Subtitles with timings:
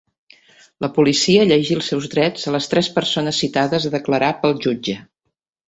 [0.85, 5.01] La Policia llegí els seus drets a les tres persones citades a declarar pel jutge.